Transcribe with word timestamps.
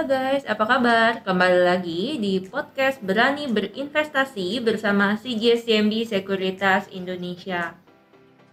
Halo 0.00 0.16
guys, 0.16 0.48
apa 0.48 0.64
kabar? 0.64 1.20
Kembali 1.28 1.60
lagi 1.60 2.16
di 2.16 2.40
podcast 2.40 3.04
Berani 3.04 3.52
Berinvestasi 3.52 4.56
bersama 4.64 5.12
CGSCMB 5.20 6.08
Sekuritas 6.08 6.88
Indonesia. 6.88 7.76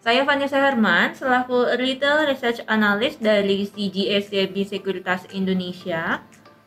Saya 0.03 0.27
Vanessa 0.27 0.59
Herman, 0.59 1.15
selaku 1.15 1.71
Retail 1.79 2.27
Research 2.27 2.67
Analyst 2.67 3.23
dari 3.23 3.63
CGSCMB 3.63 4.55
Sekuritas 4.67 5.23
Indonesia. 5.31 6.19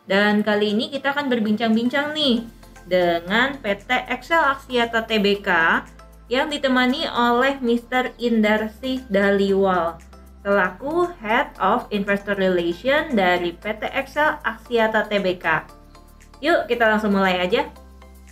Dan 0.09 0.41
kali 0.41 0.73
ini 0.73 0.89
kita 0.89 1.13
akan 1.13 1.29
berbincang-bincang 1.29 2.17
nih 2.17 2.49
dengan 2.89 3.61
PT 3.61 4.09
Excel 4.09 4.41
Aksiata 4.41 5.05
Tbk 5.05 5.49
yang 6.33 6.49
ditemani 6.49 7.05
oleh 7.05 7.61
Mr. 7.61 8.17
Indarsih 8.17 9.05
Daliwal 9.13 10.10
selaku 10.41 11.13
Head 11.21 11.53
of 11.61 11.85
Investor 11.93 12.37
Relation 12.37 13.13
dari 13.13 13.53
PT 13.61 13.93
XL 13.93 14.41
Axiata 14.41 15.05
Tbk. 15.05 15.69
Yuk, 16.41 16.65
kita 16.65 16.89
langsung 16.89 17.13
mulai 17.13 17.37
aja. 17.37 17.69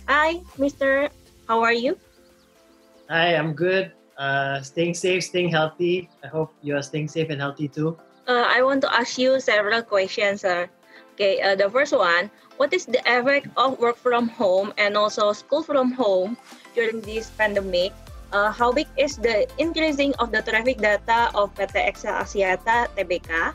Hi, 0.09 0.41
Mr. 0.57 1.13
How 1.45 1.61
are 1.61 1.77
you? 1.77 1.93
Hi, 3.13 3.37
I'm 3.37 3.53
good. 3.53 3.93
Uh, 4.17 4.59
staying 4.65 4.97
safe, 4.97 5.23
staying 5.23 5.53
healthy. 5.53 6.09
I 6.25 6.27
hope 6.27 6.51
you 6.65 6.73
are 6.73 6.83
staying 6.83 7.07
safe 7.07 7.29
and 7.29 7.39
healthy 7.39 7.69
too. 7.69 7.95
Uh, 8.25 8.45
I 8.45 8.61
want 8.65 8.81
to 8.85 8.89
ask 8.89 9.17
you 9.17 9.37
several 9.39 9.81
questions, 9.81 10.41
sir. 10.41 10.69
Okay, 11.13 11.41
uh, 11.41 11.55
the 11.55 11.69
first 11.69 11.93
one, 11.93 12.29
what 12.57 12.73
is 12.73 12.85
the 12.85 13.01
effect 13.05 13.47
of 13.57 13.77
work 13.77 13.97
from 13.97 14.27
home 14.29 14.73
and 14.77 14.97
also 14.97 15.33
school 15.33 15.61
from 15.61 15.93
home 15.93 16.37
during 16.73 17.01
this 17.01 17.29
pandemic 17.33 17.93
uh, 18.31 18.51
how 18.51 18.71
big 18.71 18.87
is 18.97 19.17
the 19.17 19.47
increasing 19.57 20.13
of 20.19 20.31
the 20.31 20.41
traffic 20.41 20.77
data 20.77 21.31
of 21.33 21.53
PT 21.55 21.95
XL 21.97 22.21
Axiata 22.23 22.87
Tbk? 22.95 23.53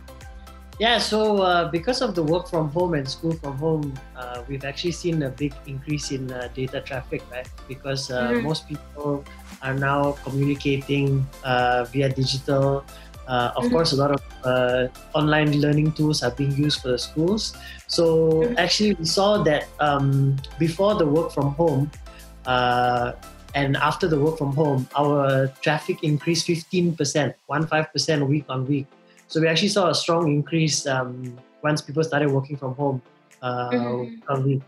Yeah, 0.81 0.99
so 0.99 1.39
uh, 1.39 1.71
because 1.71 2.03
of 2.03 2.17
the 2.17 2.23
work 2.23 2.49
from 2.49 2.69
home 2.71 2.95
and 2.95 3.09
school 3.09 3.33
from 3.35 3.57
home, 3.59 3.95
uh, 4.17 4.43
we've 4.49 4.65
actually 4.65 4.91
seen 4.93 5.23
a 5.23 5.31
big 5.31 5.55
increase 5.67 6.11
in 6.11 6.31
uh, 6.33 6.49
data 6.53 6.81
traffic, 6.81 7.23
right? 7.31 7.47
Because 7.69 8.11
uh, 8.11 8.31
mm-hmm. 8.31 8.43
most 8.43 8.69
people 8.69 9.25
are 9.63 9.75
now 9.75 10.19
communicating 10.25 11.25
uh, 11.45 11.87
via 11.93 12.09
digital. 12.09 12.83
of 13.25 13.55
mm-hmm. 13.55 13.71
course, 13.71 13.93
a 13.95 13.97
lot 13.97 14.11
of 14.11 14.21
online 15.15 15.63
learning 15.63 15.93
tools 15.93 16.23
are 16.27 16.35
being 16.35 16.53
used 16.59 16.83
for 16.83 16.89
the 16.89 16.99
schools. 16.99 17.55
So 17.87 18.43
mm-hmm. 18.43 18.59
actually, 18.59 18.95
we 18.99 19.07
saw 19.07 19.47
that 19.47 19.71
um, 19.79 20.35
before 20.59 20.99
the 20.99 21.07
work 21.07 21.31
from 21.31 21.55
home, 21.55 21.87
and 23.55 23.77
after 23.77 24.09
the 24.09 24.19
work 24.19 24.39
from 24.39 24.53
home, 24.53 24.89
our 24.97 25.47
traffic 25.63 26.03
increased 26.03 26.47
15%, 26.47 27.35
15% 27.49 28.27
week 28.27 28.45
on 28.49 28.67
week. 28.67 28.87
So 29.29 29.41
we 29.41 29.49
actually 29.49 29.69
saw 29.69 29.91
a 29.91 29.95
strong 29.95 30.29
increase 30.29 30.87
um, 30.87 31.39
once 31.63 31.81
people 31.81 32.03
started 32.05 32.31
working 32.31 32.57
from 32.57 32.75
home 32.75 33.03
uh, 33.43 33.71
mm-hmm. 33.71 34.59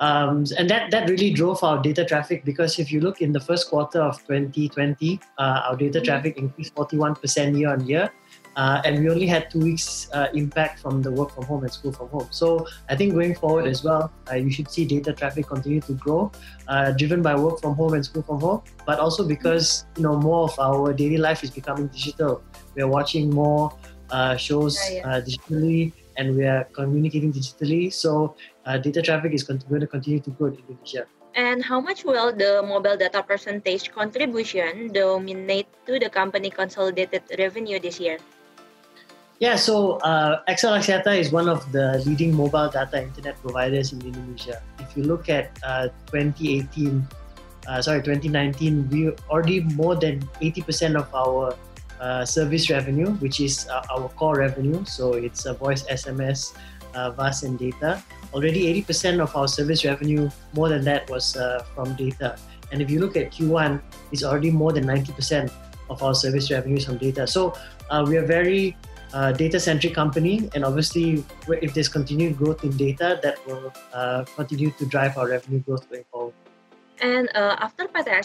Um, 0.00 0.46
and 0.56 0.68
that, 0.70 0.90
that 0.92 1.10
really 1.10 1.30
drove 1.30 1.62
our 1.62 1.80
data 1.80 2.06
traffic 2.06 2.42
because 2.46 2.78
if 2.78 2.90
you 2.90 3.00
look 3.00 3.20
in 3.20 3.32
the 3.32 3.40
first 3.40 3.68
quarter 3.68 4.00
of 4.00 4.16
2020, 4.26 5.20
uh, 5.36 5.60
our 5.68 5.76
data 5.76 5.98
mm-hmm. 5.98 6.04
traffic 6.06 6.38
increased 6.38 6.74
41% 6.74 7.58
year 7.58 7.70
on 7.70 7.86
year. 7.86 8.10
Uh, 8.56 8.82
and 8.84 8.98
we 8.98 9.08
only 9.08 9.26
had 9.26 9.50
two 9.50 9.60
weeks 9.60 10.08
uh, 10.12 10.26
impact 10.34 10.80
from 10.80 11.02
the 11.02 11.10
work 11.10 11.30
from 11.30 11.44
home 11.44 11.62
and 11.62 11.72
school 11.72 11.92
from 11.92 12.08
home. 12.08 12.26
So 12.30 12.66
I 12.88 12.96
think 12.96 13.14
going 13.14 13.34
forward 13.34 13.66
as 13.66 13.84
well, 13.84 14.12
uh, 14.30 14.34
you 14.34 14.50
should 14.50 14.70
see 14.70 14.84
data 14.84 15.12
traffic 15.12 15.46
continue 15.46 15.80
to 15.82 15.92
grow, 15.94 16.32
uh, 16.68 16.92
driven 16.92 17.22
by 17.22 17.36
work 17.36 17.60
from 17.60 17.74
home 17.74 17.94
and 17.94 18.04
school 18.04 18.22
from 18.22 18.40
home, 18.40 18.62
but 18.86 18.98
also 18.98 19.26
because 19.26 19.86
you 19.96 20.02
know 20.02 20.16
more 20.16 20.44
of 20.44 20.58
our 20.58 20.92
daily 20.92 21.16
life 21.16 21.44
is 21.44 21.50
becoming 21.50 21.86
digital. 21.88 22.42
We 22.74 22.82
are 22.82 22.88
watching 22.88 23.30
more 23.30 23.72
uh, 24.10 24.36
shows 24.36 24.76
uh, 25.04 25.22
digitally, 25.22 25.92
and 26.16 26.36
we 26.36 26.44
are 26.44 26.64
communicating 26.72 27.32
digitally. 27.32 27.92
So 27.92 28.34
data 28.66 29.02
traffic 29.02 29.32
is 29.32 29.44
going 29.44 29.80
to 29.80 29.86
continue 29.86 30.20
to 30.20 30.30
grow 30.30 30.48
in 30.48 30.58
Indonesia. 30.58 31.06
And 31.34 31.62
how 31.62 31.80
much 31.80 32.04
will 32.04 32.34
the 32.34 32.62
mobile 32.66 32.96
data 32.96 33.22
percentage 33.22 33.92
contribution 33.92 34.90
dominate 34.90 35.70
to 35.86 35.98
the 35.98 36.10
company 36.10 36.50
consolidated 36.50 37.22
revenue 37.38 37.78
this 37.78 38.00
year? 38.00 38.18
Yeah, 39.40 39.56
so 39.56 39.96
uh, 40.04 40.44
Axiata 40.44 41.16
is 41.16 41.32
one 41.32 41.48
of 41.48 41.64
the 41.72 42.04
leading 42.04 42.36
mobile 42.36 42.68
data 42.68 43.00
internet 43.00 43.40
providers 43.40 43.90
in 43.90 44.04
Indonesia. 44.04 44.60
If 44.78 44.94
you 44.94 45.04
look 45.04 45.30
at 45.30 45.56
uh, 45.64 45.88
2018, 46.12 47.08
uh, 47.66 47.80
sorry, 47.80 48.02
2019, 48.02 48.90
we 48.90 49.08
already 49.32 49.64
more 49.72 49.96
than 49.96 50.20
80% 50.44 50.92
of 50.92 51.08
our 51.16 51.56
uh, 52.04 52.26
service 52.26 52.68
revenue, 52.68 53.16
which 53.24 53.40
is 53.40 53.66
uh, 53.72 53.80
our 53.88 54.10
core 54.20 54.36
revenue. 54.36 54.84
So 54.84 55.14
it's 55.14 55.46
uh, 55.46 55.54
voice, 55.54 55.88
SMS, 55.88 56.52
uh, 56.92 57.12
VAS, 57.12 57.42
and 57.42 57.58
data. 57.58 58.04
Already 58.34 58.68
80% 58.84 59.22
of 59.22 59.34
our 59.34 59.48
service 59.48 59.86
revenue, 59.86 60.28
more 60.52 60.68
than 60.68 60.84
that, 60.84 61.08
was 61.08 61.32
from 61.74 61.96
data. 61.96 62.36
And 62.72 62.82
if 62.82 62.90
you 62.90 63.00
look 63.00 63.16
at 63.16 63.32
Q1, 63.32 63.80
it's 64.12 64.22
already 64.22 64.50
more 64.50 64.74
than 64.74 64.84
90% 64.84 65.50
of 65.88 66.02
our 66.02 66.14
service 66.14 66.50
revenues 66.50 66.84
from 66.84 66.98
data. 66.98 67.26
So 67.26 67.56
we 68.04 68.18
are 68.18 68.26
very 68.26 68.76
uh, 69.12 69.32
data-centric 69.32 69.94
company, 69.94 70.48
and 70.54 70.64
obviously, 70.64 71.24
if 71.48 71.74
there's 71.74 71.88
continued 71.88 72.38
growth 72.38 72.64
in 72.64 72.76
data, 72.76 73.18
that 73.22 73.44
will 73.46 73.72
uh, 73.92 74.24
continue 74.36 74.70
to 74.72 74.86
drive 74.86 75.18
our 75.18 75.28
revenue 75.28 75.60
growth 75.60 75.88
going 75.90 76.04
forward. 76.10 76.34
And 77.00 77.30
uh, 77.34 77.56
after 77.58 77.88
Petra 77.88 78.20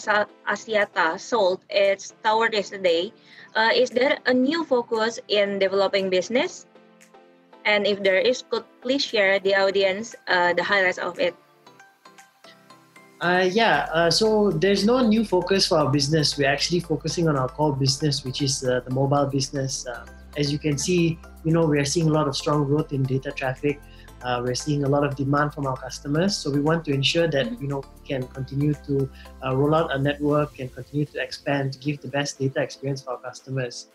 Axiata 0.46 1.18
sold 1.18 1.60
its 1.70 2.12
tower 2.22 2.50
yesterday, 2.52 3.12
uh, 3.54 3.70
is 3.74 3.88
there 3.88 4.18
a 4.26 4.34
new 4.34 4.64
focus 4.64 5.18
in 5.28 5.58
developing 5.58 6.10
business? 6.10 6.66
And 7.64 7.86
if 7.86 8.02
there 8.02 8.18
is, 8.18 8.44
could 8.48 8.64
please 8.82 9.02
share 9.02 9.40
the 9.40 9.56
audience 9.56 10.14
uh, 10.28 10.52
the 10.52 10.62
highlights 10.62 10.98
of 10.98 11.18
it? 11.18 11.34
Uh, 13.20 13.48
yeah, 13.50 13.88
uh, 13.92 14.10
so 14.10 14.50
there's 14.52 14.84
no 14.84 15.00
new 15.00 15.24
focus 15.24 15.66
for 15.66 15.78
our 15.78 15.90
business. 15.90 16.36
We're 16.36 16.52
actually 16.52 16.80
focusing 16.80 17.28
on 17.28 17.36
our 17.36 17.48
core 17.48 17.74
business, 17.74 18.24
which 18.24 18.42
is 18.42 18.62
uh, 18.62 18.80
the 18.84 18.92
mobile 18.92 19.24
business. 19.24 19.86
As 20.36 20.52
you 20.52 20.58
can 20.58 20.76
see, 20.76 21.18
you 21.44 21.52
know, 21.52 21.64
we 21.64 21.78
are 21.78 21.84
seeing 21.84 22.08
a 22.08 22.12
lot 22.12 22.28
of 22.28 22.36
strong 22.36 22.64
growth 22.64 22.92
in 22.92 23.02
data 23.02 23.32
traffic. 23.32 23.80
Uh, 24.22 24.42
we're 24.44 24.54
seeing 24.54 24.84
a 24.84 24.88
lot 24.88 25.04
of 25.04 25.14
demand 25.16 25.54
from 25.54 25.66
our 25.66 25.76
customers. 25.76 26.36
So 26.36 26.50
we 26.50 26.60
want 26.60 26.84
to 26.86 26.92
ensure 26.92 27.28
that, 27.28 27.60
you 27.60 27.68
know, 27.68 27.78
we 27.78 28.08
can 28.08 28.26
continue 28.28 28.74
to 28.86 29.08
uh, 29.44 29.54
roll 29.56 29.74
out 29.74 29.90
our 29.92 29.98
network 29.98 30.58
and 30.58 30.72
continue 30.74 31.06
to 31.06 31.22
expand 31.22 31.74
to 31.74 31.78
give 31.78 32.00
the 32.00 32.08
best 32.08 32.38
data 32.38 32.60
experience 32.60 33.02
for 33.02 33.12
our 33.12 33.18
customers. 33.18 33.88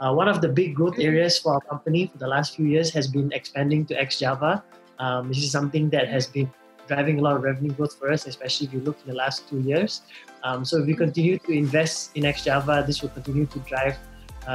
Uh, 0.00 0.12
one 0.12 0.28
of 0.28 0.40
the 0.40 0.48
big 0.48 0.74
growth 0.74 0.98
areas 0.98 1.38
for 1.38 1.54
our 1.54 1.60
company 1.60 2.08
for 2.08 2.18
the 2.18 2.26
last 2.26 2.56
few 2.56 2.66
years 2.66 2.90
has 2.90 3.06
been 3.06 3.32
expanding 3.32 3.86
to 3.86 3.98
ex-Java. 3.98 4.62
Um, 4.98 5.28
this 5.28 5.38
is 5.38 5.50
something 5.50 5.88
that 5.90 6.08
has 6.08 6.26
been 6.26 6.50
driving 6.86 7.18
a 7.18 7.22
lot 7.22 7.36
of 7.36 7.42
revenue 7.42 7.72
growth 7.72 7.96
for 7.98 8.12
us, 8.12 8.26
especially 8.26 8.66
if 8.66 8.74
you 8.74 8.80
look 8.80 8.98
in 9.04 9.08
the 9.08 9.16
last 9.16 9.48
two 9.48 9.60
years. 9.60 10.02
Um, 10.42 10.64
so 10.64 10.78
if 10.78 10.86
we 10.86 10.94
continue 10.94 11.38
to 11.38 11.52
invest 11.52 12.10
in 12.16 12.24
ex-Java, 12.24 12.84
this 12.86 13.02
will 13.02 13.08
continue 13.10 13.46
to 13.46 13.58
drive 13.60 13.96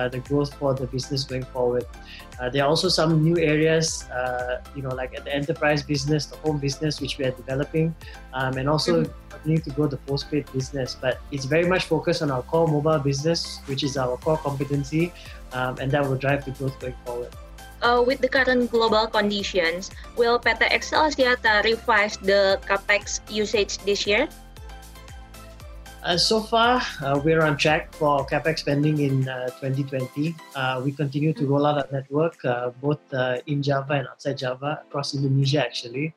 the 0.09 0.19
growth 0.19 0.53
for 0.55 0.73
the 0.73 0.87
business 0.87 1.23
going 1.23 1.43
forward. 1.43 1.85
Uh, 2.39 2.49
there 2.49 2.63
are 2.63 2.69
also 2.69 2.87
some 2.87 3.21
new 3.21 3.37
areas, 3.37 4.07
uh, 4.11 4.61
you 4.75 4.81
know, 4.81 4.95
like 4.95 5.11
the 5.11 5.33
enterprise 5.33 5.83
business, 5.83 6.25
the 6.25 6.37
home 6.37 6.57
business, 6.57 7.01
which 7.01 7.17
we 7.17 7.25
are 7.25 7.31
developing, 7.31 7.93
um, 8.33 8.57
and 8.57 8.69
also 8.69 9.03
mm-hmm. 9.03 9.29
continue 9.29 9.59
to 9.59 9.69
grow 9.71 9.87
the 9.87 9.97
postpaid 10.07 10.49
business. 10.53 10.95
But 10.95 11.19
it's 11.31 11.43
very 11.43 11.67
much 11.67 11.85
focused 11.85 12.21
on 12.21 12.31
our 12.31 12.41
core 12.43 12.67
mobile 12.67 12.99
business, 12.99 13.59
which 13.65 13.83
is 13.83 13.97
our 13.97 14.15
core 14.17 14.37
competency, 14.37 15.11
um, 15.51 15.77
and 15.79 15.91
that 15.91 16.07
will 16.07 16.15
drive 16.15 16.45
the 16.45 16.51
growth 16.51 16.79
going 16.79 16.95
forward. 17.05 17.35
Uh, 17.81 18.03
with 18.05 18.19
the 18.19 18.27
current 18.27 18.71
global 18.71 19.07
conditions, 19.07 19.91
will 20.15 20.39
PT 20.39 20.67
XL 20.83 21.11
Axiata 21.11 21.63
revise 21.63 22.17
the 22.17 22.59
capex 22.67 23.19
usage 23.31 23.79
this 23.79 24.05
year? 24.05 24.27
Uh, 26.01 26.15
so 26.15 26.39
far, 26.39 26.81
uh, 27.01 27.19
we're 27.25 27.41
on 27.41 27.57
track 27.57 27.93
for 27.93 28.25
capex 28.25 28.59
spending 28.59 28.99
in 28.99 29.27
uh, 29.27 29.47
2020. 29.59 30.33
Uh, 30.55 30.81
we 30.83 30.93
continue 30.93 31.33
to 31.33 31.45
roll 31.45 31.65
out 31.65 31.77
our 31.77 31.87
network 31.91 32.43
uh, 32.45 32.69
both 32.81 33.01
uh, 33.13 33.37
in 33.47 33.61
Java 33.61 33.93
and 33.93 34.07
outside 34.07 34.37
Java 34.37 34.81
across 34.87 35.13
Indonesia, 35.13 35.61
actually. 35.61 36.13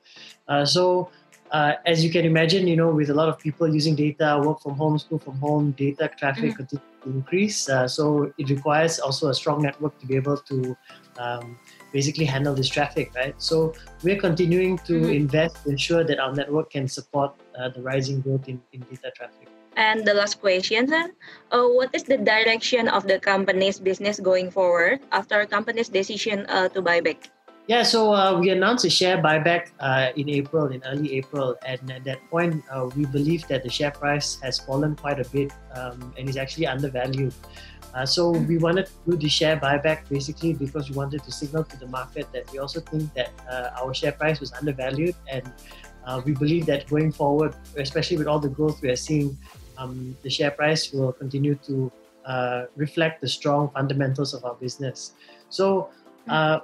so, 0.64 1.10
as 1.52 2.04
you 2.04 2.10
can 2.10 2.24
imagine, 2.24 2.66
you 2.68 2.76
know, 2.76 2.90
with 2.94 3.10
a 3.10 3.14
lot 3.14 3.28
of 3.28 3.38
people 3.38 3.66
using 3.74 3.96
data, 3.96 4.40
work 4.44 4.60
from 4.62 4.74
home, 4.76 4.98
school 4.98 5.18
from 5.18 5.36
home, 5.38 5.72
data 5.72 6.08
traffic 6.16 6.50
mm-hmm. 6.50 6.62
continues 6.62 6.86
to 7.02 7.10
increase. 7.10 7.68
so, 7.86 8.32
it 8.38 8.48
requires 8.50 9.00
also 9.00 9.28
a 9.28 9.34
strong 9.34 9.60
network 9.60 9.98
to 9.98 10.06
be 10.06 10.14
able 10.14 10.36
to 10.36 10.76
um, 11.18 11.58
basically 11.92 12.24
handle 12.24 12.54
this 12.54 12.68
traffic, 12.68 13.12
right? 13.16 13.34
So 13.42 13.74
we're 14.02 14.20
continuing 14.20 14.78
to 14.86 14.94
Mhm. 14.94 15.14
invest 15.14 15.62
to 15.64 15.70
ensure 15.70 16.04
that 16.04 16.18
our 16.18 16.32
network 16.32 16.70
can 16.70 16.88
support 16.88 17.34
uh, 17.58 17.68
the 17.68 17.82
rising 17.82 18.20
growth 18.22 18.48
in, 18.48 18.62
in 18.72 18.80
data 18.88 19.10
traffic. 19.14 19.48
And 19.76 20.04
the 20.04 20.14
last 20.14 20.40
question, 20.40 20.88
sir, 20.88 21.10
uh, 21.50 21.64
what 21.64 21.94
is 21.94 22.04
the 22.04 22.18
direction 22.18 22.88
of 22.88 23.06
the 23.08 23.18
company's 23.18 23.80
business 23.80 24.20
going 24.20 24.50
forward 24.50 25.00
after 25.12 25.40
a 25.40 25.46
company's 25.46 25.88
decision 25.88 26.44
uh, 26.48 26.68
to 26.70 26.82
buy 26.82 27.00
back? 27.00 27.30
Yeah, 27.68 27.84
so 27.84 28.12
uh, 28.12 28.38
we 28.38 28.50
announced 28.50 28.84
a 28.84 28.90
share 28.90 29.22
buyback 29.22 29.70
uh, 29.78 30.10
in 30.16 30.28
April, 30.28 30.66
in 30.66 30.82
early 30.84 31.14
April, 31.14 31.54
and 31.64 31.78
at 31.92 32.02
that 32.04 32.18
point, 32.28 32.62
uh, 32.68 32.90
we 32.96 33.06
believe 33.06 33.46
that 33.46 33.62
the 33.62 33.70
share 33.70 33.92
price 33.92 34.36
has 34.42 34.58
fallen 34.58 34.96
quite 34.96 35.20
a 35.20 35.28
bit 35.30 35.52
um, 35.74 36.12
and 36.18 36.28
is 36.28 36.36
actually 36.36 36.66
undervalued. 36.66 37.32
Uh, 37.94 38.04
so 38.04 38.30
we 38.30 38.58
wanted 38.58 38.86
to 38.86 38.92
do 39.10 39.16
the 39.16 39.28
share 39.28 39.56
buyback 39.56 40.08
basically 40.08 40.54
because 40.54 40.90
we 40.90 40.96
wanted 40.96 41.22
to 41.22 41.30
signal 41.30 41.62
to 41.62 41.78
the 41.78 41.86
market 41.86 42.26
that 42.32 42.50
we 42.50 42.58
also 42.58 42.80
think 42.80 43.12
that 43.14 43.30
uh, 43.48 43.70
our 43.80 43.94
share 43.94 44.12
price 44.12 44.40
was 44.40 44.52
undervalued, 44.54 45.14
and 45.30 45.46
uh, 46.04 46.20
we 46.24 46.32
believe 46.32 46.66
that 46.66 46.88
going 46.88 47.12
forward, 47.12 47.54
especially 47.76 48.16
with 48.16 48.26
all 48.26 48.40
the 48.40 48.48
growth 48.48 48.82
we 48.82 48.90
are 48.90 48.96
seeing, 48.96 49.38
um, 49.82 50.16
the 50.22 50.30
share 50.30 50.50
price 50.50 50.92
will 50.92 51.12
continue 51.12 51.54
to 51.66 51.90
uh, 52.24 52.64
reflect 52.76 53.20
the 53.20 53.28
strong 53.28 53.70
fundamentals 53.70 54.34
of 54.34 54.44
our 54.44 54.54
business. 54.54 55.12
So. 55.48 55.88
Uh, 56.28 56.60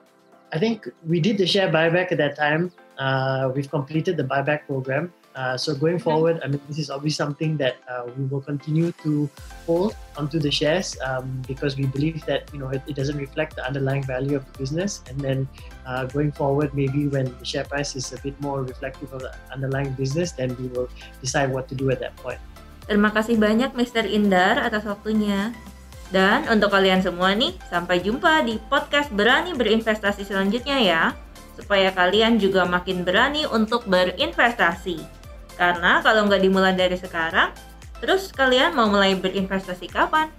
I 0.52 0.58
think 0.58 0.88
we 1.06 1.20
did 1.20 1.36
the 1.36 1.46
share 1.46 1.68
buyback 1.68 2.10
at 2.10 2.18
that 2.18 2.36
time. 2.36 2.72
Uh, 2.98 3.52
we've 3.54 3.70
completed 3.70 4.16
the 4.16 4.24
buyback 4.24 4.66
program. 4.66 5.12
Uh, 5.34 5.56
so 5.56 5.74
going 5.74 6.00
forward, 6.00 6.40
I 6.42 6.48
mean, 6.48 6.60
this 6.66 6.78
is 6.78 6.90
obviously 6.90 7.14
something 7.14 7.56
that 7.58 7.76
uh, 7.88 8.10
we 8.16 8.24
will 8.24 8.40
continue 8.40 8.90
to 9.04 9.30
hold 9.66 9.94
onto 10.16 10.40
the 10.40 10.50
shares 10.50 10.96
um, 11.04 11.42
because 11.46 11.76
we 11.76 11.86
believe 11.86 12.24
that 12.26 12.50
you 12.52 12.58
know 12.58 12.70
it, 12.70 12.82
it, 12.88 12.96
doesn't 12.96 13.16
reflect 13.16 13.54
the 13.54 13.64
underlying 13.64 14.02
value 14.02 14.34
of 14.34 14.50
the 14.50 14.58
business. 14.58 15.00
And 15.08 15.20
then 15.20 15.48
uh, 15.86 16.06
going 16.06 16.32
forward, 16.32 16.74
maybe 16.74 17.06
when 17.06 17.26
the 17.38 17.44
share 17.44 17.64
price 17.64 17.94
is 17.94 18.12
a 18.12 18.20
bit 18.20 18.40
more 18.40 18.64
reflective 18.64 19.12
of 19.12 19.20
the 19.20 19.32
underlying 19.52 19.92
business, 19.92 20.32
then 20.32 20.56
we 20.56 20.66
will 20.68 20.88
decide 21.20 21.52
what 21.52 21.68
to 21.68 21.76
do 21.76 21.90
at 21.90 22.00
that 22.00 22.16
point. 22.16 22.40
Terima 22.88 23.12
kasih 23.12 23.36
banyak 23.36 23.76
Mr. 23.76 24.08
Indar 24.08 24.64
atas 24.64 24.88
waktunya. 24.88 25.52
Dan 26.08 26.48
untuk 26.48 26.72
kalian 26.72 27.04
semua 27.04 27.36
nih, 27.36 27.52
sampai 27.68 28.00
jumpa 28.00 28.40
di 28.48 28.56
podcast 28.72 29.12
Berani 29.12 29.52
Berinvestasi 29.52 30.24
selanjutnya 30.24 30.80
ya. 30.80 31.02
Supaya 31.52 31.92
kalian 31.92 32.40
juga 32.40 32.64
makin 32.64 33.04
berani 33.04 33.44
untuk 33.44 33.84
berinvestasi. 33.84 35.04
Karena 35.60 36.00
kalau 36.00 36.24
nggak 36.24 36.40
dimulai 36.40 36.72
dari 36.72 36.96
sekarang, 36.96 37.52
terus 38.00 38.32
kalian 38.32 38.72
mau 38.72 38.88
mulai 38.88 39.12
berinvestasi 39.20 39.84
kapan? 39.92 40.32